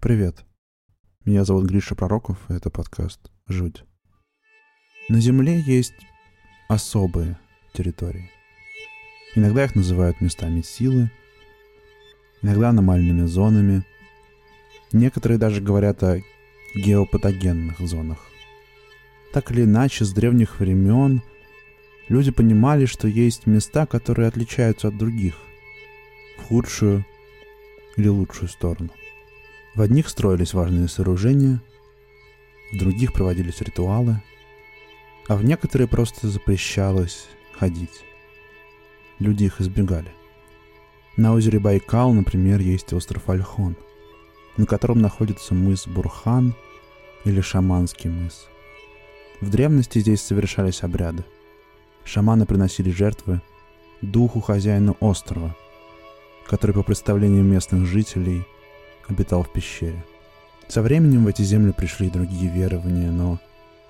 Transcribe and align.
Привет. 0.00 0.46
Меня 1.26 1.44
зовут 1.44 1.66
Гриша 1.66 1.94
Пророков, 1.94 2.38
и 2.48 2.54
это 2.54 2.70
подкаст 2.70 3.20
«Жуть». 3.46 3.84
На 5.10 5.20
Земле 5.20 5.60
есть 5.60 5.92
особые 6.68 7.38
территории. 7.74 8.30
Иногда 9.34 9.62
их 9.62 9.74
называют 9.74 10.22
местами 10.22 10.62
силы, 10.62 11.10
иногда 12.40 12.70
аномальными 12.70 13.26
зонами. 13.26 13.84
Некоторые 14.90 15.36
даже 15.36 15.60
говорят 15.60 16.02
о 16.02 16.22
геопатогенных 16.74 17.78
зонах. 17.80 18.20
Так 19.34 19.50
или 19.50 19.64
иначе, 19.64 20.06
с 20.06 20.14
древних 20.14 20.60
времен 20.60 21.20
люди 22.08 22.30
понимали, 22.30 22.86
что 22.86 23.06
есть 23.06 23.46
места, 23.46 23.84
которые 23.84 24.28
отличаются 24.28 24.88
от 24.88 24.96
других 24.96 25.34
в 26.38 26.44
худшую 26.44 27.04
или 27.98 28.08
лучшую 28.08 28.48
сторону. 28.48 28.88
В 29.74 29.82
одних 29.82 30.08
строились 30.08 30.52
важные 30.52 30.88
сооружения, 30.88 31.62
в 32.72 32.78
других 32.78 33.12
проводились 33.12 33.60
ритуалы, 33.60 34.20
а 35.28 35.36
в 35.36 35.44
некоторые 35.44 35.86
просто 35.86 36.28
запрещалось 36.28 37.28
ходить. 37.56 38.04
Люди 39.20 39.44
их 39.44 39.60
избегали. 39.60 40.12
На 41.16 41.34
озере 41.34 41.60
Байкал, 41.60 42.12
например, 42.12 42.60
есть 42.60 42.92
остров 42.92 43.28
Альхон, 43.28 43.76
на 44.56 44.66
котором 44.66 45.00
находится 45.00 45.54
мыс 45.54 45.86
Бурхан 45.86 46.54
или 47.24 47.40
Шаманский 47.40 48.10
мыс. 48.10 48.48
В 49.40 49.50
древности 49.50 50.00
здесь 50.00 50.20
совершались 50.20 50.82
обряды. 50.82 51.24
Шаманы 52.04 52.44
приносили 52.44 52.90
жертвы 52.90 53.40
духу 54.02 54.40
хозяина 54.40 54.96
острова, 54.98 55.54
который 56.48 56.72
по 56.72 56.82
представлениям 56.82 57.46
местных 57.46 57.86
жителей– 57.86 58.44
обитал 59.10 59.42
в 59.42 59.52
пещере. 59.52 60.04
Со 60.68 60.82
временем 60.82 61.24
в 61.24 61.28
эти 61.28 61.42
земли 61.42 61.72
пришли 61.72 62.06
и 62.06 62.10
другие 62.10 62.50
верования, 62.50 63.10
но 63.10 63.38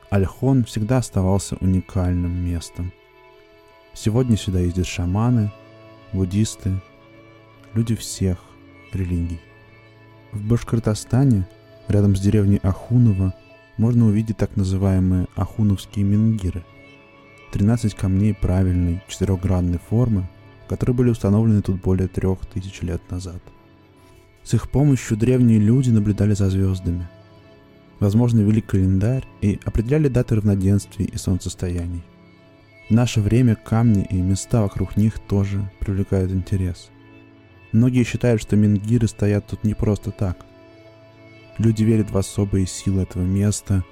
Альхон 0.09 0.65
всегда 0.65 0.99
оставался 0.99 1.57
уникальным 1.61 2.33
местом. 2.33 2.93
Сегодня 3.93 4.37
сюда 4.37 4.61
ездят 4.61 4.87
шаманы, 4.87 5.53
буддисты, 6.13 6.81
люди 7.75 7.95
всех 7.95 8.39
религий. 8.93 9.41
В 10.33 10.43
Башкортостане, 10.43 11.47
рядом 11.89 12.17
с 12.17 12.21
деревней 12.21 12.61
Ахунова, 12.63 13.35
можно 13.77 14.07
увидеть 14.07 14.37
так 14.37 14.57
называемые 14.57 15.27
ахуновские 15.37 16.05
мингиры. 16.05 16.65
13 17.53 17.95
камней 17.95 18.33
правильной 18.33 19.03
четырехгранной 19.09 19.79
формы, 19.79 20.29
которые 20.69 20.95
были 20.95 21.11
установлены 21.11 21.63
тут 21.63 21.81
более 21.81 22.07
трех 22.07 22.39
тысяч 22.47 22.81
лет 22.83 23.03
назад– 23.11 23.43
с 24.45 24.55
их 24.55 24.71
помощью 24.71 25.17
древние 25.17 25.59
люди 25.59 25.91
наблюдали 25.91 26.35
за 26.35 26.49
звездами. 26.51 27.09
Возможно, 27.99 28.41
вели 28.41 28.61
календарь 28.61 29.27
и 29.41 29.61
определяли 29.65 30.09
даты 30.09 30.37
равноденствий 30.37 31.05
и 31.05 31.17
солнцестояний. 31.17 32.03
В 32.89 32.93
наше 32.93 33.21
время 33.21 33.55
камни 33.55 34.07
и 34.11 34.17
места 34.17 34.63
вокруг 34.63 34.97
них 34.97 35.19
тоже 35.19 35.71
привлекают 35.79 36.33
интерес. 36.33 36.91
Многие 37.73 38.05
считают, 38.05 38.41
что 38.41 38.57
мингиры 38.57 39.07
стоят 39.07 39.47
тут 39.47 39.63
не 39.63 39.75
просто 39.75 40.11
так. 40.11 40.45
Люди 41.59 41.85
верят 41.85 42.11
в 42.11 42.17
особые 42.17 42.67
силы 42.67 43.03
этого 43.03 43.23
места 43.23 43.85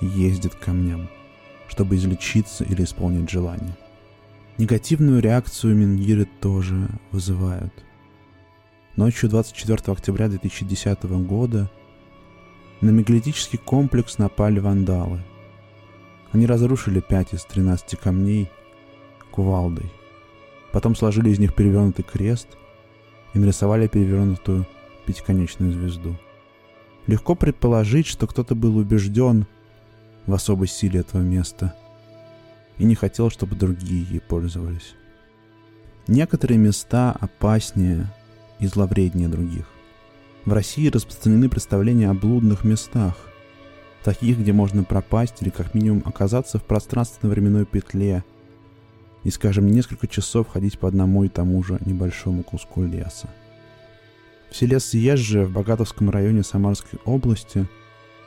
и 0.00 0.06
ездят 0.06 0.54
к 0.54 0.60
камням, 0.60 1.08
чтобы 1.68 1.96
излечиться 1.96 2.64
или 2.64 2.82
исполнить 2.82 3.30
желание. 3.30 3.76
Негативную 4.58 5.22
реакцию 5.22 5.76
мингиры 5.76 6.26
тоже 6.40 6.88
вызывают– 7.12 7.72
Ночью 8.98 9.30
24 9.30 9.92
октября 9.92 10.26
2010 10.26 11.04
года 11.04 11.70
на 12.80 12.90
мегалитический 12.90 13.56
комплекс 13.56 14.18
напали 14.18 14.58
вандалы. 14.58 15.22
Они 16.32 16.46
разрушили 16.46 16.98
5 16.98 17.34
из 17.34 17.44
13 17.44 17.96
камней 17.96 18.50
кувалдой. 19.30 19.92
Потом 20.72 20.96
сложили 20.96 21.30
из 21.30 21.38
них 21.38 21.54
перевернутый 21.54 22.04
крест 22.04 22.48
и 23.34 23.38
нарисовали 23.38 23.86
перевернутую 23.86 24.66
пятиконечную 25.06 25.70
звезду. 25.70 26.16
Легко 27.06 27.36
предположить, 27.36 28.08
что 28.08 28.26
кто-то 28.26 28.56
был 28.56 28.78
убежден 28.78 29.46
в 30.26 30.34
особой 30.34 30.66
силе 30.66 30.98
этого 30.98 31.22
места 31.22 31.72
и 32.78 32.84
не 32.84 32.96
хотел, 32.96 33.30
чтобы 33.30 33.54
другие 33.54 34.02
ей 34.10 34.20
пользовались. 34.20 34.96
Некоторые 36.08 36.58
места 36.58 37.12
опаснее 37.12 38.08
и 38.60 38.66
зловреднее 38.66 39.28
других. 39.28 39.66
В 40.44 40.52
России 40.52 40.88
распространены 40.88 41.48
представления 41.48 42.10
о 42.10 42.14
блудных 42.14 42.64
местах, 42.64 43.14
таких, 44.02 44.38
где 44.38 44.52
можно 44.52 44.84
пропасть 44.84 45.42
или 45.42 45.50
как 45.50 45.74
минимум 45.74 46.02
оказаться 46.04 46.58
в 46.58 46.64
пространственно-временной 46.64 47.66
петле 47.66 48.24
и, 49.24 49.30
скажем, 49.30 49.66
несколько 49.66 50.06
часов 50.06 50.48
ходить 50.48 50.78
по 50.78 50.88
одному 50.88 51.24
и 51.24 51.28
тому 51.28 51.62
же 51.62 51.78
небольшому 51.84 52.42
куску 52.42 52.82
леса. 52.82 53.28
В 54.50 54.56
селе 54.56 54.80
Съезжие 54.80 55.44
в 55.44 55.52
Богатовском 55.52 56.08
районе 56.08 56.42
Самарской 56.42 56.98
области 57.04 57.68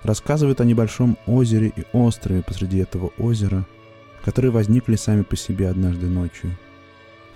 рассказывают 0.04 0.62
о 0.62 0.66
небольшом 0.66 1.18
озере 1.26 1.74
и 1.76 1.86
острове 1.94 2.44
посреди 2.44 2.78
этого 2.78 3.12
озера, 3.18 3.66
которые 4.24 4.52
возникли 4.52 4.96
сами 4.96 5.24
по 5.24 5.36
себе 5.36 5.70
однажды 5.70 6.06
ночью. 6.06 6.56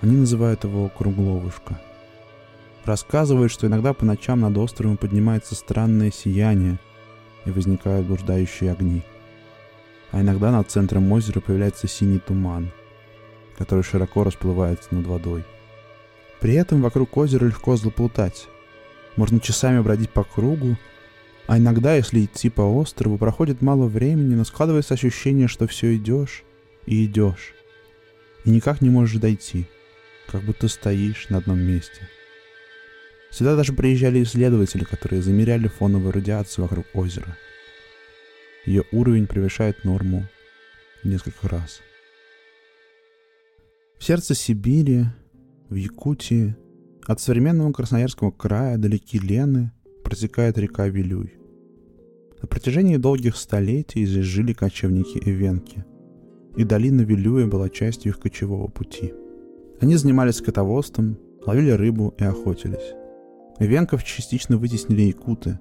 Они 0.01 0.15
называют 0.15 0.63
его 0.63 0.89
Кругловушка– 0.89 1.81
Рассказывают, 2.85 3.51
что 3.51 3.65
иногда 3.65 3.93
по 3.93 4.05
ночам 4.05 4.41
над 4.41 4.55
островом 4.57 4.97
поднимается 4.97 5.55
странное 5.55 6.11
сияние 6.11 6.79
и 7.45 7.49
возникают 7.49 8.05
блуждающие 8.05 8.71
огни. 8.71 9.01
А 10.11 10.21
иногда 10.21 10.51
над 10.51 10.69
центром 10.69 11.11
озера 11.11 11.39
появляется 11.39 11.87
синий 11.87 12.19
туман, 12.19 12.71
который 13.57 13.83
широко 13.83 14.23
расплывается 14.23 14.93
над 14.93 15.07
водой. 15.07 15.43
При 16.39 16.53
этом 16.53 16.83
вокруг 16.83 17.17
озера 17.17 17.45
легко 17.45 17.75
заплутать. 17.75 18.47
Можно 19.15 19.39
часами 19.39 19.81
бродить 19.81 20.11
по 20.11 20.23
кругу, 20.23 20.77
а 21.47 21.57
иногда, 21.57 21.95
если 21.95 22.25
идти 22.25 22.51
по 22.51 22.61
острову, 22.61 23.17
проходит 23.17 23.63
мало 23.63 23.87
времени, 23.87 24.35
но 24.35 24.43
складывается 24.43 24.93
ощущение, 24.93 25.47
что 25.47 25.67
все 25.67 25.95
идешь 25.95 26.43
и 26.85 27.03
идешь. 27.05 27.55
И 28.43 28.51
никак 28.51 28.81
не 28.81 28.91
можешь 28.91 29.19
дойти, 29.19 29.65
как 30.27 30.43
будто 30.43 30.67
стоишь 30.67 31.29
на 31.29 31.37
одном 31.39 31.59
месте. 31.59 32.09
Сюда 33.35 33.57
даже 33.57 33.73
приезжали 33.73 34.23
исследователи, 34.23 34.85
которые 34.85 35.21
замеряли 35.21 35.67
фоновую 35.67 36.13
радиацию 36.13 36.63
вокруг 36.63 36.85
озера. 36.93 37.35
Ее 38.65 38.85
уровень 38.93 39.27
превышает 39.27 39.83
норму 39.83 40.23
несколько 41.03 41.49
раз. 41.49 41.81
В 43.99 44.05
сердце 44.05 44.35
Сибири, 44.35 45.07
в 45.67 45.75
Якутии, 45.75 46.55
от 47.05 47.19
современного 47.19 47.73
Красноярского 47.73 48.31
края 48.31 48.77
далеки 48.77 49.19
Лены 49.19 49.73
протекает 50.05 50.57
река 50.57 50.87
Вилюй. 50.87 51.33
На 52.41 52.47
протяжении 52.47 52.95
долгих 52.95 53.35
столетий 53.35 54.05
здесь 54.05 54.23
жили 54.23 54.53
кочевники 54.53 55.19
Эвенки, 55.25 55.83
и 56.55 56.63
долина 56.63 57.01
Вилюя 57.01 57.47
была 57.47 57.67
частью 57.67 58.13
их 58.13 58.19
кочевого 58.19 58.69
пути. 58.69 59.13
Они 59.81 59.97
занимались 59.97 60.35
скотоводством, 60.35 61.17
ловили 61.45 61.71
рыбу 61.71 62.15
и 62.17 62.23
охотились. 62.23 63.04
Венков 63.59 64.03
частично 64.03 64.57
вытеснили 64.57 65.03
якуты, 65.03 65.59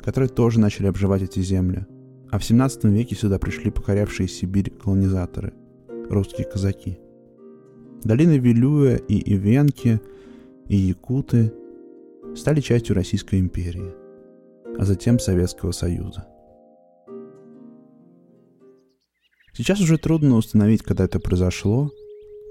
которые 0.00 0.28
тоже 0.28 0.58
начали 0.58 0.86
обживать 0.86 1.22
эти 1.22 1.40
земли. 1.40 1.86
А 2.30 2.38
в 2.38 2.44
17 2.44 2.84
веке 2.84 3.14
сюда 3.14 3.38
пришли 3.38 3.70
покорявшие 3.70 4.28
Сибирь 4.28 4.70
колонизаторы– 4.70 5.54
русские 6.10 6.46
казаки. 6.46 6.98
Долины 8.02 8.38
Вилюя 8.38 8.96
и 8.96 9.34
Ивенки 9.34 10.00
и 10.68 10.76
якуты 10.76 11.52
стали 12.34 12.60
частью 12.60 12.96
Российской 12.96 13.38
империи, 13.38 13.94
а 14.76 14.84
затем 14.84 15.20
Советского 15.20 15.70
Союза. 15.70 16.26
Сейчас 19.52 19.80
уже 19.80 19.98
трудно 19.98 20.36
установить, 20.36 20.82
когда 20.82 21.04
это 21.04 21.20
произошло, 21.20 21.90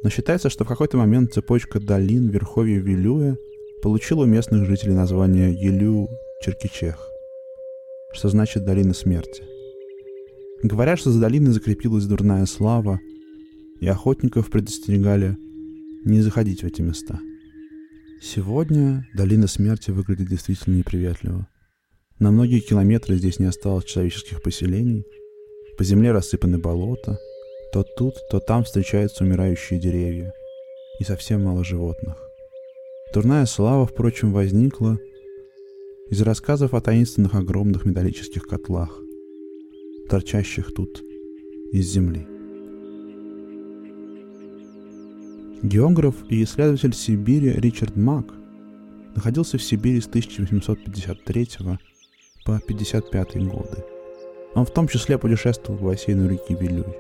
но 0.04 0.10
считается, 0.10 0.50
что 0.50 0.64
в 0.64 0.68
какой-то 0.68 0.98
момент 0.98 1.34
цепочка 1.34 1.82
долин 1.82 2.30
Верховья 2.30 2.80
Вилюя– 2.80 3.38
получил 3.86 4.22
у 4.22 4.26
местных 4.26 4.66
жителей 4.66 4.96
название 4.96 5.54
Елю-Черкичех, 5.54 7.08
что 8.12 8.30
значит 8.30 8.66
«долина 8.66 8.96
смерти». 8.96 9.44
Говорят, 10.64 10.98
что 10.98 11.12
за 11.12 11.22
долиной 11.22 11.52
закрепилась 11.52 12.08
дурная 12.08 12.48
слава, 12.48 13.00
и 13.80 13.88
охотников 13.88 14.50
предостерегали 14.50 15.38
не 16.04 16.22
заходить 16.22 16.64
в 16.64 16.66
эти 16.66 16.82
места. 16.82 17.20
Сегодня 18.24 19.08
долина 19.14 19.46
смерти 19.46 19.92
выглядит 19.92 20.30
действительно 20.30 20.78
неприветливо. 20.78 21.48
На 22.18 22.32
многие 22.32 22.62
километры 22.62 23.18
здесь 23.18 23.38
не 23.38 23.46
осталось 23.46 23.86
человеческих 23.86 24.42
поселений, 24.42 25.06
по 25.78 25.84
земле 25.84 26.12
рассыпаны 26.12 26.58
болота, 26.58 27.20
то 27.72 27.84
тут, 27.84 28.16
то 28.32 28.40
там 28.40 28.64
встречаются 28.64 29.24
умирающие 29.24 29.80
деревья, 29.80 30.34
и 31.00 31.04
совсем 31.04 31.44
мало 31.44 31.64
животных. 31.64 32.25
Дурная 33.14 33.46
слава, 33.46 33.86
впрочем, 33.86 34.34
возникла 34.34 35.00
из 36.10 36.22
рассказов 36.22 36.74
о 36.74 36.82
таинственных 36.82 37.36
огромных 37.36 37.86
металлических 37.86 38.44
котлах, 38.44 39.00
торчащих 40.10 40.74
тут 40.74 41.04
из 41.72 41.92
земли. 41.92 42.28
Географ 45.64 46.16
и 46.30 46.44
исследователь 46.44 46.94
Сибири 46.94 47.52
Ричард 47.54 47.96
Мак 47.96 48.34
находился 49.16 49.58
в 49.58 49.64
Сибири 49.64 50.02
с 50.02 50.08
1853 50.08 51.48
по 52.46 52.56
1955 52.56 53.48
годы. 53.48 53.84
Он 54.54 54.66
в 54.66 54.72
том 54.72 54.88
числе 54.88 55.18
путешествовал 55.18 55.80
по 55.80 55.86
бассейну 55.86 56.30
реки 56.30 56.54
Вилюй. 56.54 56.96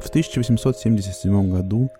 В 0.00 0.08
1877 0.08 1.50
году 1.50 1.90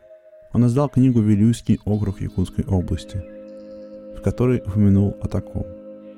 он 0.53 0.67
издал 0.67 0.89
книгу 0.89 1.21
«Вилюйский 1.21 1.81
округ 1.85 2.21
Якутской 2.21 2.65
области», 2.65 3.23
в 4.17 4.23
которой 4.23 4.59
упомянул 4.59 5.17
о 5.21 5.29
таком. 5.29 5.65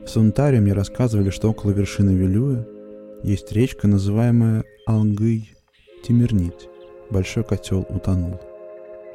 В 0.05 0.09
Сунтаре 0.09 0.61
мне 0.61 0.73
рассказывали, 0.73 1.31
что 1.31 1.51
около 1.51 1.73
вершины 1.73 2.11
Вилюя 2.11 2.67
есть 3.23 3.53
речка, 3.53 3.87
называемая 3.87 4.65
Алгый-Тимирнить. 4.89 6.69
Большой 7.11 7.45
котел 7.45 7.87
утонул. 7.89 8.41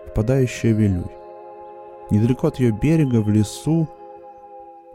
Впадающая 0.08 0.74
в 0.74 0.80
Вилюй. 0.80 1.12
Недалеко 2.12 2.48
от 2.48 2.60
ее 2.60 2.78
берега, 2.80 3.22
в 3.22 3.30
лесу, 3.30 3.90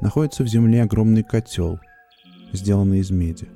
находится 0.01 0.45
в 0.45 0.47
земле 0.47 0.83
огромный 0.83 1.23
котел, 1.25 1.81
сделанный 2.53 3.01
из 3.01 3.11
меди. 3.11 3.49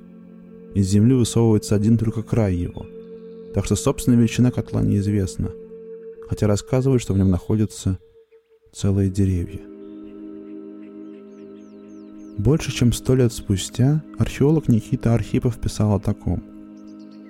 Из 0.75 0.89
земли 0.89 1.15
высовывается 1.15 1.77
один 1.77 1.97
только 1.97 2.23
край 2.23 2.55
его, 2.55 2.85
так 3.55 3.65
что 3.65 3.77
собственная 3.77 4.19
величина 4.19 4.51
котла 4.51 4.83
неизвестна, 4.83 5.53
хотя 6.29 6.47
рассказывают, 6.47 7.03
что 7.03 7.15
в 7.15 7.19
нем 7.19 7.31
находятся 7.31 7.99
целые 8.73 9.11
деревья. 9.11 9.61
Больше 12.39 12.73
чем 12.73 12.93
сто 12.93 13.15
лет 13.15 13.33
спустя 13.33 14.03
археолог 14.19 14.69
Никита 14.69 15.15
Архипов 15.15 15.59
писал 15.59 15.95
о 15.95 16.01
таком. 16.01 16.43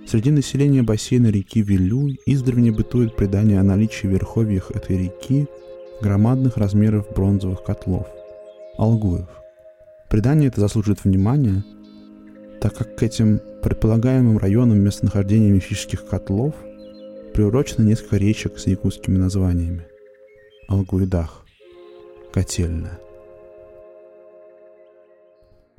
Среди 0.06 0.31
населения 0.31 0.82
бассейна 0.82 1.29
реки 1.29 1.62
Вилюй 1.62 2.19
издревле 2.26 2.73
бытует 2.73 3.17
предание 3.17 3.61
о 3.61 3.64
наличии 3.64 4.06
в 4.06 4.11
верховьях 4.11 4.70
этой 4.70 4.99
реки 4.99 5.46
громадных 6.00 6.56
размеров 6.56 7.06
бронзовых 7.14 7.62
котлов– 7.62 8.06
алгуев. 8.79 9.29
Предание 10.11 10.49
это 10.49 10.61
заслуживает 10.61 11.05
внимания, 11.05 11.64
так 12.61 12.75
как 12.75 12.96
к 12.96 13.02
этим 13.02 13.41
предполагаемым 13.62 14.38
районам 14.38 14.79
местонахождения 14.79 15.50
мифических 15.50 16.06
котлов 16.06 16.55
приурочено 17.34 17.84
несколько 17.84 18.16
речек 18.16 18.58
с 18.58 18.69
якутскими 18.69 19.19
названиями. 19.19 19.84
Алгуидах, 20.69 21.44
Котельная. 22.32 23.00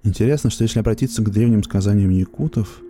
Интересно, 0.03 0.49
что 0.49 0.63
если 0.63 0.79
обратиться 0.79 1.23
к 1.23 1.31
древним 1.31 1.63
сказаниям 1.63 2.09
якутов, 2.09 2.81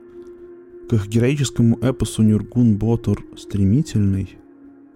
к 0.89 0.93
их 0.93 1.07
героическому 1.07 1.77
эпосу 1.79 2.23
Нюргун 2.23 2.75
Ботур 2.75 3.23
«Стремительный», 3.37 4.35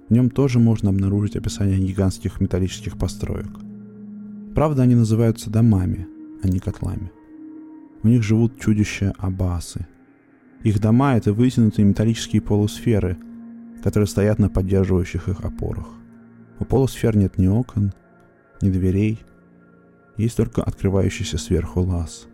в 0.10 0.14
нем 0.14 0.32
тоже 0.32 0.58
можно 0.58 0.90
обнаружить 0.90 1.36
описание 1.36 1.78
гигантских 1.80 2.42
металлических 2.42 2.98
построек. 2.98 3.52
Правда, 4.56 4.82
они 4.82 4.96
называются 4.96 5.52
домами, 5.52 6.08
а 6.42 6.48
не 6.48 6.60
котлами. 6.60 7.12
В 8.02 8.08
них 8.08 8.24
живут 8.24 8.60
чудища 8.60 9.14
Абасы. 9.20 9.86
Их 10.64 10.82
дома— 10.82 11.16
это 11.18 11.34
вытянутые 11.34 11.86
металлические 11.86 12.42
полусферы, 12.42 13.18
которые 13.84 14.08
стоят 14.08 14.40
на 14.40 14.50
поддерживающих 14.50 15.30
их 15.30 15.42
опорах. 15.42 15.88
У 16.60 16.66
полусфер 16.66 17.16
нет 17.16 17.38
ни 17.38 17.48
окон, 17.48 17.94
ни 18.62 18.70
дверей, 18.70 19.20
есть 20.18 20.36
только 20.36 20.62
открывающийся 20.62 21.38
сверху 21.38 21.82
лаз. 21.82 22.28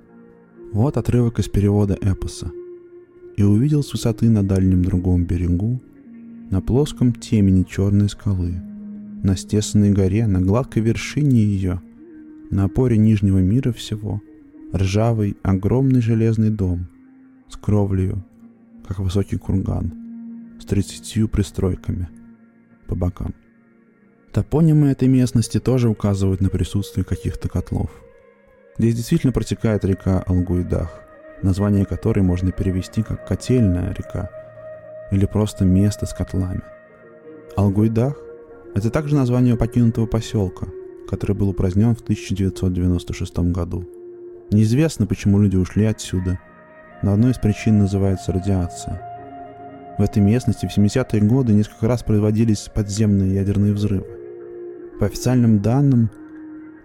Вот 0.73 0.97
отрывок 0.97 1.39
из 1.39 1.47
перевода 1.47 1.97
эпоса. 2.01 2.51
«И 3.37 3.43
увидел 3.43 3.83
с 3.83 3.91
высоты 3.91 4.29
на 4.29 4.43
дальнем 4.43 4.83
другом 4.83 5.25
берегу, 5.25 5.81
на 6.49 6.61
плоском 6.61 7.13
темени 7.13 7.63
черной 7.63 8.09
скалы, 8.09 8.61
на 9.23 9.35
стесанной 9.35 9.91
горе, 9.91 10.25
на 10.25 10.41
гладкой 10.41 10.81
вершине 10.81 11.43
ее, 11.43 11.81
на 12.49 12.65
опоре 12.65 12.97
нижнего 12.97 13.39
мира 13.39 13.71
всего, 13.71 14.21
ржавый, 14.73 15.37
огромный 15.43 16.01
железный 16.01 16.49
дом 16.49 16.87
с 17.49 17.57
кровлею, 17.57 18.25
как 18.87 18.99
высокий 18.99 19.37
курган, 19.37 19.93
с 20.65 20.67
тридцатью 20.67 21.27
пристройками 21.27 22.09
по 22.87 22.95
бокам. 22.95 23.35
Топонимы 24.33 24.87
этой 24.87 25.07
местности 25.07 25.59
тоже 25.59 25.89
указывают 25.89 26.41
на 26.41 26.49
присутствие 26.49 27.05
каких-то 27.05 27.49
котлов. 27.49 27.91
Здесь 28.79 28.95
действительно 28.95 29.31
протекает 29.31 29.85
река 29.85 30.23
Алгуидах, 30.25 30.89
название 31.43 31.85
которой 31.85 32.21
можно 32.21 32.51
перевести 32.51 33.03
как 33.03 33.27
«котельная 33.27 33.93
река» 33.93 34.31
или 35.11 35.27
просто 35.27 35.65
«место 35.65 36.07
с 36.07 36.13
котлами». 36.13 36.63
Алгуидах– 37.55 38.17
это 38.75 38.89
также 38.89 39.15
название 39.15 39.55
покинутого 39.55 40.07
поселка, 40.07 40.65
который 41.07 41.35
был 41.35 41.49
упразднен 41.49 41.95
в 41.95 42.01
1996 42.01 43.37
году. 43.51 43.87
Неизвестно, 44.49 45.05
почему 45.05 45.39
люди 45.39 45.57
ушли 45.57 45.85
отсюда, 45.85 46.39
но 47.03 47.13
одной 47.13 47.31
из 47.31 47.37
причин 47.37 47.77
называется 47.77 48.31
радиация. 48.31 49.14
В 49.97 50.01
этой 50.01 50.21
местности 50.21 50.67
в 50.67 50.77
70-е 50.77 51.21
годы 51.21 51.53
несколько 51.53 51.87
раз 51.87 52.03
производились 52.03 52.69
подземные 52.73 53.35
ядерные 53.35 53.73
взрывы 53.73 54.05
по 54.99 55.05
официальным 55.05 55.61
данным 55.61 56.09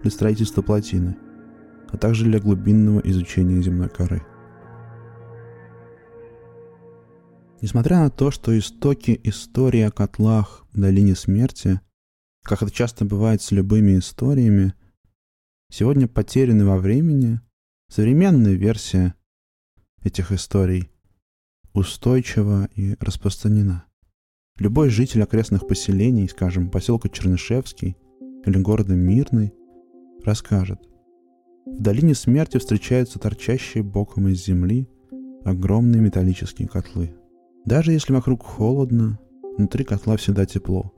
для 0.01 0.11
строительства 0.11 0.61
плотины, 0.61 1.17
а 1.89 1.97
также 1.97 2.23
для 2.23 2.39
глубинного 2.39 2.99
изучения 3.01 3.61
земной 3.61 3.89
коры. 3.89 4.21
Несмотря 7.61 7.99
на 7.99 8.09
то, 8.09 8.31
что 8.31 8.57
истоки 8.57 9.19
истории 9.23 9.81
о 9.81 9.91
котлах 9.91 10.65
в 10.71 10.79
долине 10.79 11.15
смерти, 11.15 11.79
как 12.43 12.63
это 12.63 12.71
часто 12.71 13.05
бывает 13.05 13.41
с 13.41 13.51
любыми 13.51 13.99
историями, 13.99 14.73
сегодня 15.69 16.07
потеряны 16.07 16.65
во 16.65 16.77
времени, 16.77 17.39
современная 17.89 18.53
версия 18.53 19.15
этих 20.01 20.31
историй 20.31 20.91
устойчива 21.73 22.67
и 22.75 22.95
распространена. 22.99 23.85
Любой 24.57 24.89
житель 24.89 25.23
окрестных 25.23 25.67
поселений, 25.67 26.27
скажем, 26.27 26.69
поселка 26.69 27.09
Чернышевский 27.09 27.97
или 28.45 28.57
города 28.57 28.93
Мирный, 28.93 29.53
расскажет. 30.23 30.79
В 31.65 31.81
долине 31.81 32.15
смерти 32.15 32.57
встречаются 32.57 33.19
торчащие 33.19 33.83
боком 33.83 34.27
из 34.27 34.45
земли 34.45 34.89
огромные 35.43 36.01
металлические 36.01 36.67
котлы. 36.67 37.15
Даже 37.65 37.91
если 37.91 38.13
вокруг 38.13 38.43
холодно, 38.43 39.19
внутри 39.57 39.83
котла 39.83 40.17
всегда 40.17 40.45
тепло. 40.45 40.91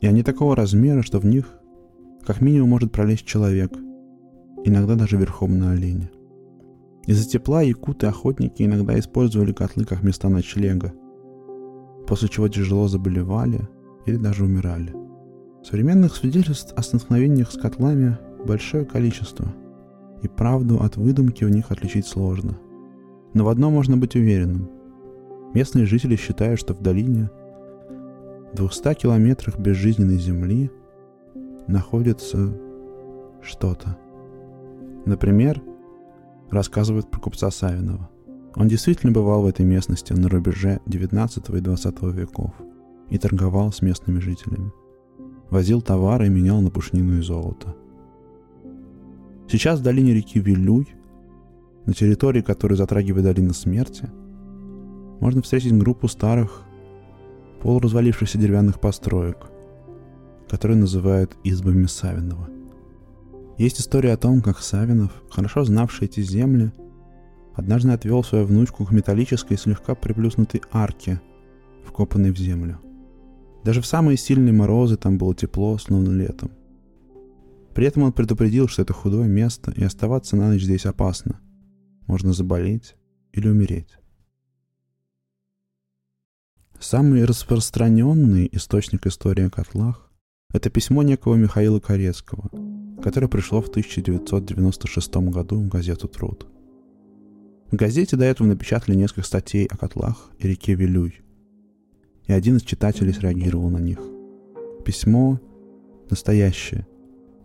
И 0.00 0.06
они 0.06 0.22
такого 0.22 0.56
размера, 0.56 1.02
что 1.02 1.18
в 1.18 1.26
них 1.26 1.58
как 2.26 2.40
минимум 2.40 2.70
может 2.70 2.92
пролезть 2.92 3.26
человек, 3.26 3.72
иногда 4.64 4.94
даже 4.94 5.16
верхом 5.16 5.58
на 5.58 5.72
олене. 5.72 6.10
Из-за 7.06 7.28
тепла 7.28 7.62
якуты-охотники 7.62 8.62
иногда 8.62 8.98
использовали 8.98 9.52
котлы 9.52 9.84
как 9.84 10.02
места 10.02 10.28
ночлега– 10.28 10.92
после 12.06 12.28
чего 12.28 12.48
тяжело 12.48 12.88
заболевали 12.88 13.60
или 14.06 14.16
даже 14.16 14.44
умирали. 14.44 14.94
Современных 15.62 16.14
свидетельств 16.14 16.74
о 16.76 16.82
столкновениях 16.82 17.50
с 17.50 17.58
котлами 17.58 18.18
большое 18.46 18.84
количество, 18.84 19.46
и 20.22 20.28
правду 20.28 20.82
от 20.82 20.96
выдумки 20.96 21.44
в 21.44 21.50
них 21.50 21.70
отличить 21.70 22.06
сложно. 22.06 22.58
Но 23.32 23.44
в 23.44 23.48
одном 23.48 23.72
можно 23.72 23.96
быть 23.96 24.14
уверенным. 24.14 24.70
Местные 25.54 25.86
жители 25.86 26.16
считают, 26.16 26.60
что 26.60 26.74
в 26.74 26.82
долине, 26.82 27.30
в 28.52 28.56
200 28.56 28.94
километрах 28.94 29.58
безжизненной 29.58 30.18
земли, 30.18 30.70
находится 31.66 32.54
что-то. 33.40 33.96
Например, 35.06 35.62
рассказывают 36.50 37.10
про 37.10 37.20
купца 37.20 37.50
Савинова. 37.50 38.08
Он 38.56 38.68
действительно 38.68 39.12
бывал 39.12 39.42
в 39.42 39.46
этой 39.46 39.64
местности 39.64 40.12
на 40.12 40.28
рубеже 40.28 40.80
19 40.86 41.48
и 41.48 41.60
20 41.60 42.02
веков 42.14 42.52
и 43.10 43.18
торговал 43.18 43.72
с 43.72 43.82
местными 43.82 44.20
жителями. 44.20 44.72
Возил 45.50 45.82
товары 45.82 46.26
и 46.26 46.30
менял 46.30 46.60
на 46.60 46.70
пушнину 46.70 47.18
и 47.18 47.22
золото. 47.22 47.74
Сейчас 49.48 49.80
в 49.80 49.82
долине 49.82 50.14
реки 50.14 50.40
Вилюй, 50.40 50.88
на 51.84 51.92
территории, 51.92 52.40
которую 52.40 52.78
затрагивает 52.78 53.24
долина 53.24 53.52
смерти, 53.52 54.10
можно 55.20 55.42
встретить 55.42 55.76
группу 55.76 56.08
старых, 56.08 56.62
полуразвалившихся 57.60 58.38
деревянных 58.38 58.80
построек, 58.80 59.38
которые 60.48 60.78
называют 60.78 61.36
избами 61.44 61.86
Савинова. 61.86 62.48
Есть 63.56 63.80
история 63.80 64.12
о 64.12 64.16
том, 64.16 64.42
как 64.42 64.58
Савинов, 64.58 65.12
хорошо 65.30 65.64
знавший 65.64 66.06
эти 66.06 66.20
земли, 66.20 66.72
однажды 67.54 67.92
отвел 67.92 68.24
свою 68.24 68.46
внучку 68.46 68.84
к 68.84 68.90
металлической 68.90 69.56
слегка 69.56 69.94
приплюснутой 69.94 70.62
арке, 70.72 71.20
вкопанной 71.86 72.32
в 72.32 72.36
землю. 72.36 72.80
Даже 73.62 73.80
в 73.80 73.86
самые 73.86 74.16
сильные 74.16 74.52
морозы 74.52 74.96
там 74.96 75.18
было 75.18 75.34
тепло, 75.36 75.78
словно 75.78 76.10
летом. 76.10 76.50
При 77.74 77.86
этом 77.86 78.02
он 78.02 78.12
предупредил, 78.12 78.66
что 78.66 78.82
это 78.82 78.92
худое 78.92 79.28
место, 79.28 79.70
и 79.70 79.84
оставаться 79.84 80.36
на 80.36 80.48
ночь 80.48 80.62
здесь 80.62 80.86
опасно. 80.86 81.40
Можно 82.06 82.32
заболеть 82.32 82.96
или 83.32 83.48
умереть. 83.48 83.96
Самый 86.80 87.24
распространенный 87.24 88.48
источник 88.52 89.06
истории 89.06 89.46
о 89.46 89.50
котлах– 89.50 90.00
это 90.54 90.70
письмо 90.70 91.02
некого 91.02 91.34
Михаила 91.34 91.80
Корецкого, 91.80 92.48
которое 93.02 93.26
пришло 93.26 93.60
в 93.60 93.68
1996 93.68 95.16
году 95.16 95.56
в 95.56 95.66
газету 95.66 96.06
«Труд». 96.06 96.46
В 97.72 97.74
газете 97.74 98.16
до 98.16 98.24
этого 98.24 98.46
напечатали 98.46 98.94
несколько 98.94 99.26
статей 99.26 99.66
о 99.66 99.76
котлах 99.76 100.30
и 100.38 100.46
реке 100.46 100.74
Вилюй, 100.74 101.22
и 102.28 102.32
один 102.32 102.58
из 102.58 102.62
читателей 102.62 103.12
среагировал 103.12 103.68
на 103.68 103.78
них. 103.78 103.98
Письмо 104.84 105.40
настоящее, 106.08 106.86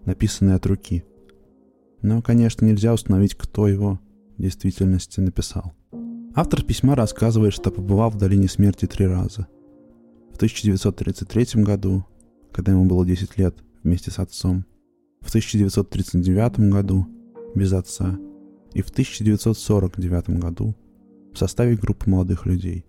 написанное 0.05 0.57
от 0.57 0.67
руки. 0.67 1.03
Но, 2.03 2.21
конечно, 2.21 2.63
нельзя 2.63 2.93
установить, 2.93 3.33
кто 3.33 3.67
его 3.67 3.99
в 4.37 4.41
действительности 4.41 5.19
написал. 5.19 5.73
Автор 6.35 6.63
письма 6.63 6.95
рассказывает, 6.95 7.53
что 7.53 7.71
побывал 7.71 8.11
в 8.11 8.17
долине 8.17 8.47
смерти 8.47 8.85
три 8.85 9.07
раза. 9.07 9.47
В 10.31 10.35
1933 10.35 11.63
году, 11.63 12.05
когда 12.51 12.71
ему 12.71 12.85
было 12.85 13.05
10 13.05 13.37
лет, 13.37 13.55
вместе 13.83 14.11
с 14.11 14.19
отцом. 14.19 14.65
В 15.21 15.29
1939 15.29 16.71
году, 16.71 17.07
без 17.55 17.73
отца. 17.73 18.17
И 18.73 18.81
в 18.81 18.89
1949 18.89 20.29
году, 20.39 20.75
в 21.33 21.37
составе 21.37 21.75
группы 21.75 22.09
молодых 22.09 22.45
людей. 22.45 22.85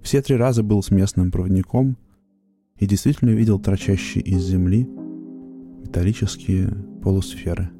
Все 0.00 0.20
три 0.20 0.36
раза 0.36 0.62
был 0.62 0.82
с 0.82 0.90
местным 0.90 1.30
проводником 1.30 1.96
и 2.78 2.86
действительно 2.86 3.30
видел 3.30 3.60
торчащие 3.60 4.24
из 4.24 4.42
земли 4.42 4.88
металлические 5.82 6.68
полусферы. 7.02 7.70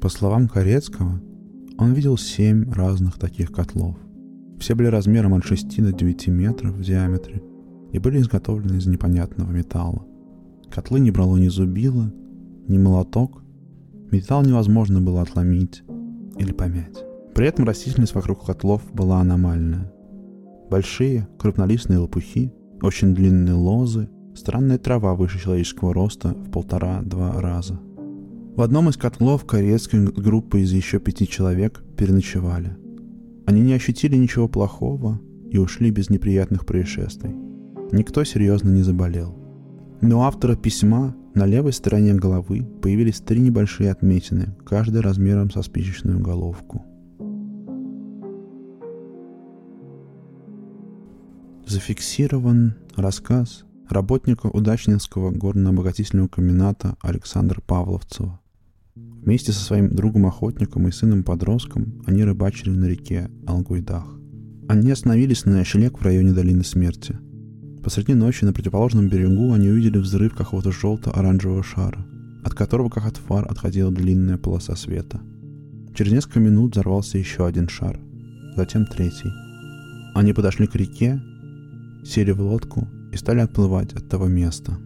По 0.00 0.08
словам 0.08 0.48
Корецкого, 0.48 1.20
он 1.78 1.92
видел 1.92 2.16
семь 2.16 2.70
разных 2.72 3.18
таких 3.18 3.52
котлов. 3.52 3.96
Все 4.58 4.74
были 4.74 4.88
размером 4.88 5.34
от 5.34 5.44
6 5.44 5.82
до 5.82 5.92
9 5.92 6.28
метров 6.28 6.74
в 6.74 6.82
диаметре 6.82 7.42
и 7.92 7.98
были 7.98 8.18
изготовлены 8.20 8.78
из 8.78 8.86
непонятного 8.86 9.50
металла. 9.50 10.06
Котлы 10.70 11.00
не 11.00 11.10
брало 11.10 11.36
ни 11.36 11.48
зубило, 11.48 12.12
ни 12.68 12.78
молоток. 12.78 13.42
Металл 14.12 14.42
невозможно 14.42 15.00
было 15.00 15.22
отломить 15.22 15.82
или 16.38 16.52
помять. 16.52 17.04
При 17.34 17.46
этом 17.46 17.64
растительность 17.64 18.14
вокруг 18.14 18.44
котлов 18.44 18.82
была 18.92 19.20
аномальная. 19.20 19.92
Большие, 20.70 21.28
крупнолистные 21.38 21.98
лопухи, 21.98 22.52
очень 22.82 23.14
длинные 23.14 23.54
лозы, 23.54 24.08
странная 24.34 24.78
трава 24.78 25.14
выше 25.14 25.40
человеческого 25.40 25.92
роста 25.92 26.28
в 26.28 26.50
полтора-два 26.50 27.40
раза. 27.40 27.80
В 28.56 28.62
одном 28.62 28.88
из 28.88 28.96
котлов 28.96 29.44
корейской 29.44 30.04
группы 30.04 30.60
из 30.60 30.72
еще 30.72 31.00
пяти 31.00 31.26
человек 31.26 31.82
переночевали. 31.96 32.76
Они 33.46 33.62
не 33.62 33.72
ощутили 33.72 34.16
ничего 34.16 34.48
плохого 34.48 35.20
и 35.50 35.58
ушли 35.58 35.90
без 35.90 36.10
неприятных 36.10 36.66
происшествий. 36.66 37.34
Никто 37.90 38.22
серьезно 38.22 38.70
не 38.70 38.82
заболел. 38.82 39.36
Но 40.00 40.20
у 40.20 40.22
автора 40.22 40.56
письма 40.56 41.14
на 41.34 41.46
левой 41.46 41.72
стороне 41.72 42.14
головы 42.14 42.66
появились 42.82 43.20
три 43.20 43.40
небольшие 43.40 43.90
отметины, 43.90 44.54
каждая 44.64 45.02
размером 45.02 45.50
со 45.50 45.62
спичечную 45.62 46.20
головку. 46.20 46.84
зафиксирован 51.70 52.74
рассказ 52.96 53.64
работника 53.88 54.46
Удачнинского 54.46 55.30
горно-обогатительного 55.30 56.26
комбината 56.26 56.96
Александра 57.00 57.60
Павловцева. 57.60 58.40
Вместе 58.96 59.52
со 59.52 59.60
своим 59.60 59.94
другом-охотником 59.94 60.88
и 60.88 60.90
сыном-подростком 60.90 62.02
они 62.06 62.24
рыбачили 62.24 62.70
на 62.70 62.86
реке 62.86 63.30
Алгуйдах. 63.46 64.04
Они 64.68 64.90
остановились 64.90 65.44
на 65.44 65.58
ночлег 65.58 66.00
в 66.00 66.02
районе 66.02 66.32
Долины 66.32 66.64
Смерти. 66.64 67.18
Посреди 67.82 68.14
ночи 68.14 68.44
на 68.44 68.52
противоположном 68.52 69.08
берегу 69.08 69.52
они 69.52 69.68
увидели 69.68 69.98
взрыв 69.98 70.34
какого-то 70.34 70.70
желто-оранжевого 70.70 71.62
шара, 71.62 72.04
от 72.44 72.54
которого, 72.54 72.88
как 72.88 73.06
от 73.06 73.16
фар, 73.16 73.46
отходила 73.50 73.90
длинная 73.90 74.36
полоса 74.36 74.76
света. 74.76 75.20
Через 75.94 76.12
несколько 76.12 76.40
минут 76.40 76.72
взорвался 76.72 77.18
еще 77.18 77.46
один 77.46 77.68
шар, 77.68 77.98
затем 78.56 78.86
третий. 78.86 79.30
Они 80.14 80.32
подошли 80.32 80.66
к 80.66 80.74
реке 80.74 81.20
сели 82.04 82.30
в 82.32 82.40
лодку 82.40 82.88
и 83.12 83.16
стали 83.16 83.40
отплывать 83.40 83.92
от 83.92 84.08
того 84.08 84.26
места. 84.26 84.78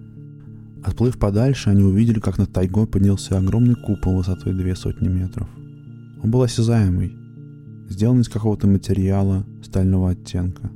Отплыв 0.83 1.19
подальше, 1.19 1.71
они 1.71 1.83
увидели, 1.83 2.21
как 2.21 2.39
над 2.39 2.53
тайгой 2.53 2.87
поднялся 2.87 3.39
огромный 3.39 3.75
купол 3.75 4.17
высотой 4.17 4.53
две 4.53 4.77
сотни 4.77 5.09
метров. 5.09 5.49
Он 6.23 6.31
был 6.31 6.43
осязаемый, 6.43 7.17
сделан 7.89 8.21
из 8.21 8.29
какого-то 8.29 8.67
материала 8.67 9.47
стального 9.63 10.11
оттенка. 10.11 10.71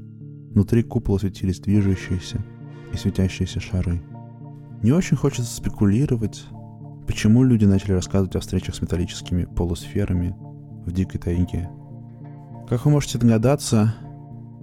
Внутри 0.58 0.82
купола 0.82 1.18
светились 1.18 1.60
движущиеся 1.60 2.44
и 2.92 2.96
светящиеся 2.96 3.60
шары. 3.60 4.02
Не 4.82 4.90
очень 4.90 5.16
хочется 5.16 5.54
спекулировать, 5.54 6.46
почему 7.06 7.44
люди 7.44 7.64
начали 7.64 7.92
рассказывать 7.92 8.34
о 8.34 8.40
встречах 8.40 8.74
с 8.74 8.82
металлическими 8.82 9.44
полусферами 9.44 10.34
в 10.84 10.90
дикой 10.90 11.20
тайге. 11.20 11.70
Как 12.68 12.84
вы 12.84 12.90
можете 12.90 13.18
догадаться, 13.18 13.94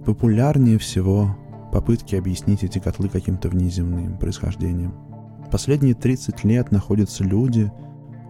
популярнее 0.04 0.76
всего 0.76 1.34
попытки 1.72 2.14
объяснить 2.14 2.62
эти 2.62 2.78
котлы 2.78 3.08
каким-то 3.08 3.48
внеземным 3.48 4.18
происхождением. 4.18 4.92
Последние 5.50 5.94
30 5.94 6.44
лет 6.44 6.72
находятся 6.72 7.24
люди, 7.24 7.72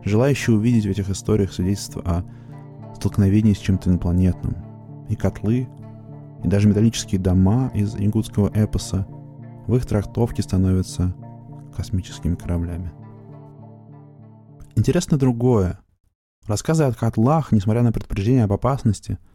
желающие 0.04 0.54
увидеть 0.54 0.86
в 0.86 0.90
этих 0.90 1.10
историях 1.10 1.52
свидетельства 1.52 2.00
о 2.02 2.94
столкновении 2.94 3.54
с 3.54 3.58
чем-то 3.58 3.90
инопланетным. 3.90 4.54
И 5.08 5.16
котлы, 5.16 5.68
и 6.46 6.48
даже 6.48 6.68
металлические 6.68 7.20
дома 7.20 7.70
из 7.74 7.94
ингутского 7.96 8.50
эпоса 8.54 9.06
в 9.66 9.76
их 9.76 9.84
трактовке 9.84 10.42
становятся 10.42 11.14
космическими 11.76 12.36
кораблями. 12.36 12.92
Интересно 14.76 15.18
другое. 15.18 15.80
Рассказы 16.46 16.84
о 16.84 16.92
котлах, 16.92 17.52
несмотря 17.52 17.82
на 17.82 17.92
предупреждение 17.92 18.44
об 18.44 18.54
опасности– 18.54 19.18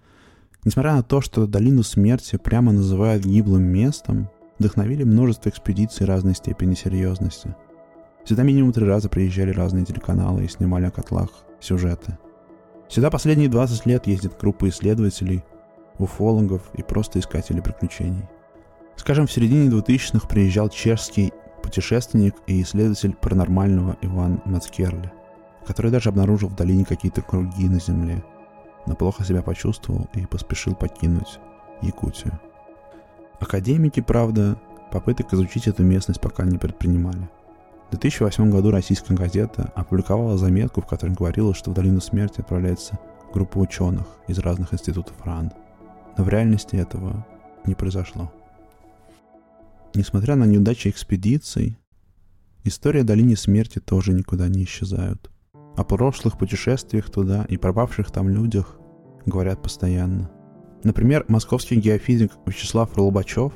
Несмотря 0.64 0.94
на 0.94 1.02
то, 1.02 1.22
что 1.22 1.48
долину 1.48 1.82
смерти 1.82 2.38
прямо 2.38 2.72
называют 2.72 3.26
гиблым 3.26 3.64
местом, 3.64 4.30
вдохновили 4.60 5.04
множество 5.04 5.50
экспедиций 5.50 6.06
разной 6.06 6.36
степени 6.36 6.76
серьезности. 6.76 7.56
Сюда 8.26 8.44
минимум 8.44 8.72
три 8.72 8.86
раза 8.86 9.10
приезжали 9.10 9.52
разные 9.52 9.86
телеканалы 9.86 10.46
и 10.46 10.48
снимали 10.48 10.86
о 10.86 10.92
котлах 10.92 11.30
сюжеты. 11.60 12.20
Сюда 12.88 13.10
последние 13.10 13.50
20 13.50 13.88
лет 13.88 14.06
ездят 14.06 14.40
группы 14.40 14.70
исследователей, 14.70 15.44
уфологов 16.02 16.62
и 16.74 16.84
просто 16.84 17.20
искателей 17.20 17.62
приключений. 17.62 18.26
Скажем, 18.96 19.28
в 19.28 19.32
середине 19.32 19.70
2000-х 19.70 20.28
приезжал 20.28 20.70
чешский 20.70 21.34
путешественник 21.64 22.36
и 22.48 22.62
исследователь 22.62 23.16
паранормального 23.16 23.98
Иван 24.02 24.42
Мацкерли, 24.46 25.12
который 25.66 25.92
даже 25.92 26.10
обнаружил 26.10 26.50
в 26.50 26.56
долине 26.56 26.86
какие-то 26.86 27.22
круги 27.22 27.68
на 27.70 27.80
Земле– 27.80 28.24
но 28.86 28.96
плохо 28.96 29.24
себя 29.24 29.42
почувствовал 29.42 30.08
и 30.14 30.26
поспешил 30.26 30.76
покинуть 30.76 31.40
Якутию. 31.82 32.40
Академики, 33.40 34.02
правда, 34.02 34.58
попыток 34.92 35.34
изучить 35.34 35.68
эту 35.68 35.84
местность 35.84 36.22
пока 36.22 36.44
не 36.44 36.58
предпринимали. 36.58 37.30
В 37.88 37.92
2008 37.92 38.50
году 38.52 38.72
российская 38.72 39.16
газета 39.16 39.72
опубликовала 39.76 40.38
заметку, 40.38 40.82
в 40.82 40.86
которой 40.86 41.14
говорилось, 41.14 41.58
что 41.58 41.72
в 41.72 41.74
Долину 41.74 42.00
Смерти 42.00 42.40
отправляется 42.42 43.00
группа 43.34 43.58
ученых 43.58 44.06
из 44.28 44.40
разных 44.40 44.74
институтов 44.74 45.16
РАН. 45.24 45.52
Но 46.18 46.24
в 46.24 46.30
реальности 46.30 46.76
этого 46.76 47.26
не 47.66 47.76
произошло. 47.76 48.32
Несмотря 49.94 50.36
на 50.36 50.46
неудачи 50.46 50.88
экспедиций, 50.88 51.78
история 52.64 53.04
Долины 53.04 53.36
Смерти 53.36 53.80
тоже 53.80 54.14
никуда 54.14 54.48
не 54.48 54.64
исчезают. 54.64 55.30
О 55.76 55.84
прошлых 55.84 56.38
путешествиях 56.38 57.10
туда 57.10 57.46
и 57.50 57.58
пропавших 57.58 58.12
там 58.12 58.30
людях 58.30 58.78
говорят 59.26 59.62
постоянно. 59.62 60.30
Например, 60.84 61.26
московский 61.28 61.76
геофизик 61.76 62.32
Вячеслав 62.46 62.96
Ролбачев, 62.98 63.54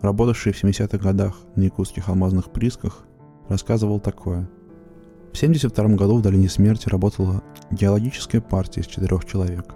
работавший 0.00 0.52
в 0.52 0.62
70-х 0.62 0.98
годах 0.98 1.36
на 1.56 1.62
якутских 1.62 2.08
алмазных 2.08 2.52
присках, 2.52 3.06
рассказывал 3.48 4.00
такое. 4.00 4.48
В 5.32 5.36
1972 5.36 5.96
году 5.96 6.16
в 6.16 6.22
Долине 6.22 6.48
Смерти 6.48 6.88
работала 6.88 7.42
геологическая 7.70 8.40
партия 8.40 8.80
из 8.80 8.86
четырех 8.86 9.24
человек. 9.24 9.74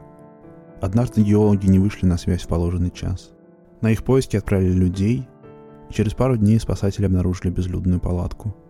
Однажды 0.81 1.23
геологи 1.23 1.67
не 1.67 1.79
вышли 1.79 2.07
на 2.07 2.17
связь 2.17 2.43
в 2.43 2.49
положенный 2.49 2.91
час. 2.91 3.31
На 3.81 3.91
их 3.91 4.03
поиски 4.03 4.37
отправили 4.37 4.73
людей, 4.73 5.29
и 5.89 5.93
через 5.93 6.15
пару 6.15 6.37
дней 6.37 6.59
спасатели 6.59 7.07
обнаружили 7.07 7.51
безлюдную 7.51 8.01
палатку– 8.01 8.55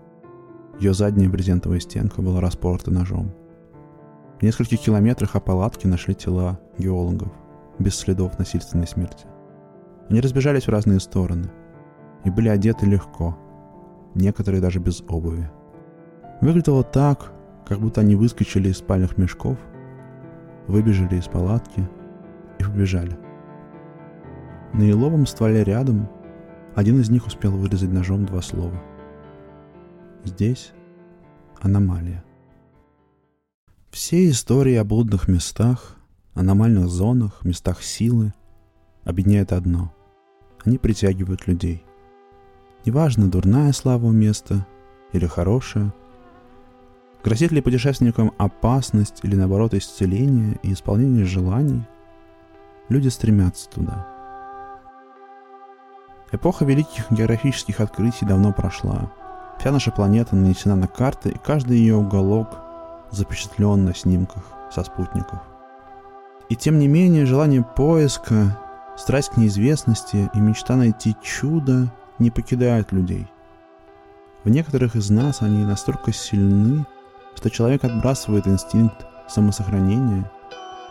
ее 0.80 0.94
задняя 0.94 1.28
брезентовая 1.28 1.78
стенка 1.78 2.22
была 2.22 2.40
распорта 2.40 2.90
ножом. 2.90 3.32
В 4.38 4.42
нескольких 4.42 4.80
километрах 4.80 5.36
от 5.36 5.44
палатки 5.44 5.86
нашли 5.86 6.14
тела 6.14 6.58
геологов, 6.78 7.30
без 7.78 7.94
следов 7.96 8.38
насильственной 8.38 8.86
смерти. 8.86 9.26
Они 10.08 10.22
разбежались 10.22 10.64
в 10.64 10.70
разные 10.70 10.98
стороны 10.98 11.50
и 12.24 12.30
были 12.30 12.48
одеты 12.48 12.86
легко, 12.86 13.36
некоторые 14.14 14.62
даже 14.62 14.78
без 14.78 15.02
обуви. 15.06 15.50
Выглядело 16.40 16.82
так, 16.82 17.30
как 17.66 17.78
будто 17.78 18.00
они 18.00 18.16
выскочили 18.16 18.70
из 18.70 18.78
спальных 18.78 19.18
мешков, 19.18 19.58
выбежали 20.66 21.16
из 21.16 21.26
палатки 21.26 21.86
и 22.60 22.64
побежали. 22.64 23.18
На 24.72 24.82
еловом 24.82 25.26
стволе 25.26 25.64
рядом 25.64 26.08
один 26.74 27.00
из 27.00 27.10
них 27.10 27.26
успел 27.26 27.52
вырезать 27.52 27.90
ножом 27.90 28.26
два 28.26 28.40
слова. 28.42 28.80
Здесь 30.24 30.72
аномалия. 31.60 32.22
Все 33.90 34.30
истории 34.30 34.76
о 34.76 34.84
блудных 34.84 35.26
местах, 35.26 35.96
аномальных 36.34 36.88
зонах, 36.88 37.44
местах 37.44 37.82
силы 37.82 38.32
объединяет 39.04 39.52
одно. 39.52 39.92
Они 40.64 40.78
притягивают 40.78 41.48
людей. 41.48 41.84
Неважно, 42.84 43.30
дурная 43.30 43.72
слава 43.72 44.06
у 44.06 44.12
места 44.12 44.66
или 45.12 45.26
хорошая, 45.26 45.92
грозит 47.24 47.50
ли 47.50 47.60
путешественникам 47.60 48.32
опасность 48.38 49.20
или 49.22 49.34
наоборот 49.34 49.74
исцеление 49.74 50.58
и 50.62 50.72
исполнение 50.72 51.24
желаний, 51.24 51.82
люди 52.90 53.08
стремятся 53.08 53.70
туда. 53.70 54.06
Эпоха 56.32 56.64
великих 56.64 57.10
географических 57.10 57.80
открытий 57.80 58.26
давно 58.26 58.52
прошла. 58.52 59.10
Вся 59.58 59.72
наша 59.72 59.90
планета 59.90 60.36
нанесена 60.36 60.76
на 60.76 60.86
карты, 60.86 61.30
и 61.30 61.38
каждый 61.38 61.78
ее 61.78 61.96
уголок 61.96 62.58
запечатлен 63.10 63.84
на 63.84 63.94
снимках 63.94 64.42
со 64.70 64.84
спутников. 64.84 65.40
И 66.48 66.56
тем 66.56 66.78
не 66.78 66.88
менее, 66.88 67.26
желание 67.26 67.62
поиска, 67.62 68.58
страсть 68.96 69.30
к 69.30 69.36
неизвестности 69.36 70.30
и 70.32 70.38
мечта 70.38 70.76
найти 70.76 71.16
чудо 71.22 71.92
не 72.18 72.30
покидают 72.30 72.92
людей. 72.92 73.26
В 74.44 74.48
некоторых 74.48 74.96
из 74.96 75.10
нас 75.10 75.42
они 75.42 75.64
настолько 75.64 76.12
сильны, 76.12 76.86
что 77.34 77.50
человек 77.50 77.84
отбрасывает 77.84 78.46
инстинкт 78.46 79.06
самосохранения 79.28 80.30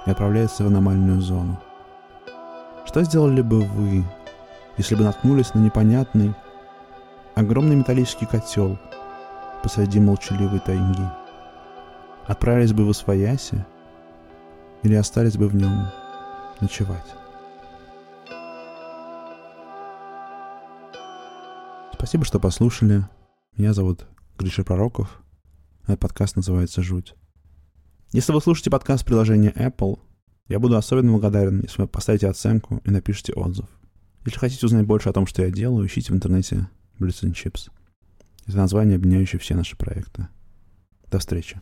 и 0.06 0.12
отправляется 0.12 0.64
в 0.64 0.68
аномальную 0.68 1.22
зону. 1.22 1.60
Что 2.90 3.04
сделали 3.04 3.44
бы 3.44 3.60
вы, 3.66 4.04
если 4.78 4.96
бы 4.96 5.04
наткнулись 5.04 5.54
на 5.54 5.60
непонятный, 5.60 6.34
огромный 7.36 7.76
металлический 7.76 8.26
котел 8.26 8.80
посреди 9.62 10.00
молчаливой 10.00 10.60
тайги? 10.60 11.08
Отправились 12.26 12.74
бы 12.74 12.88
в 12.88 12.90
Освояси 12.90 13.64
или 14.82 14.96
остались 14.96 15.38
бы 15.38 15.48
в 15.48 15.56
нем 15.56 15.86
ночевать? 16.62 17.06
Спасибо, 21.94 22.26
что 22.26 22.40
послушали. 22.40 23.08
Меня 23.56 23.74
зовут 23.74 24.08
Гриша 24.40 24.64
Пророков. 24.64 25.22
Этот 25.84 26.00
подкаст 26.00 26.38
называется 26.38 26.82
«Жуть». 26.82 27.14
Если 28.14 28.32
вы 28.32 28.42
слушаете 28.42 28.72
подкаст 28.72 29.04
в 29.04 29.06
приложении 29.06 29.54
Apple, 29.54 30.00
я 30.50 30.60
буду 30.60 30.76
особенно 30.76 31.12
благодарен, 31.12 31.62
если 31.62 31.84
вы 31.84 31.88
поставите 31.88 32.28
оценку 32.28 32.82
и 32.84 32.90
напишите 32.90 33.34
отзыв. 33.34 33.68
Если 34.26 34.40
хотите 34.40 34.66
узнать 34.66 34.86
больше 34.86 35.10
о 35.10 35.14
том, 35.14 35.26
что 35.26 35.44
я 35.44 35.52
делаю, 35.52 35.88
ищите 35.88 36.12
в 36.12 36.16
интернете 36.16 36.68
Blitz 37.00 37.24
and 37.24 37.34
Chips. 37.34 37.70
Это 38.48 38.58
название, 38.58 38.96
объединяющее 38.96 39.40
все 39.40 39.56
наши 39.56 39.78
проекты. 39.78 40.28
До 41.10 41.20
встречи. 41.20 41.62